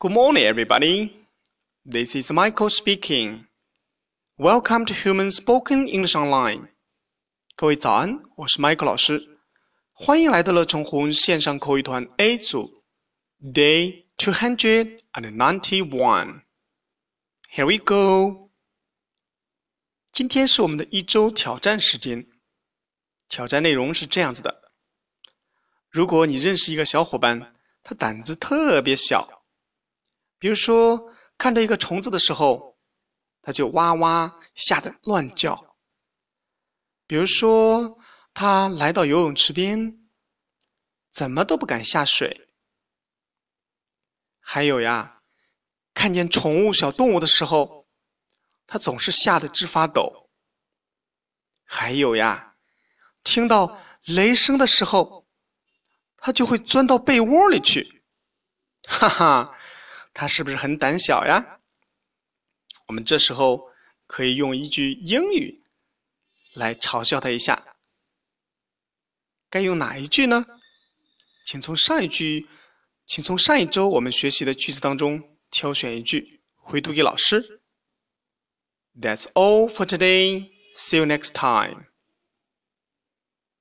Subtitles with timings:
[0.00, 1.12] Good morning, everybody.
[1.84, 3.46] This is Michael speaking.
[4.38, 6.68] Welcome to Human Spoken English Online.
[7.56, 9.38] 各位早安，我是 Michael 老师，
[9.92, 12.84] 欢迎来到乐成红线上口语团 A 组，
[13.40, 16.42] Day two hundred and ninety-one.
[17.50, 18.50] Here we go.
[20.12, 22.26] 今天是我们的一周挑战时间。
[23.28, 24.70] 挑战内容是这样子的：
[25.90, 29.39] 如果你认识一个小伙伴，他胆子特别小，
[30.41, 32.79] 比如说看到一个虫子的时候，
[33.43, 35.77] 他就哇哇吓得乱叫；
[37.05, 37.99] 比如说
[38.33, 39.99] 他来到游泳池边，
[41.11, 42.47] 怎么都不敢下水；
[44.39, 45.21] 还有呀，
[45.93, 47.87] 看见宠物小动物的时候，
[48.65, 50.27] 他总是吓得直发抖；
[51.63, 52.55] 还有呀。
[53.23, 55.27] 听到雷声的时候，
[56.17, 58.01] 他就会钻到被窝里去，
[58.87, 59.55] 哈哈，
[60.21, 61.57] 他是不是很胆小呀？
[62.85, 63.71] 我们这时候
[64.05, 65.63] 可以用一句英语
[66.53, 67.75] 来嘲笑他一下，
[69.49, 70.45] 该用哪一句呢？
[71.43, 72.47] 请从上一句，
[73.07, 77.59] 请从上一周我们学习的句子当中挑选一句回读给老师。
[78.95, 80.51] That's all for today.
[80.75, 81.90] See you next time.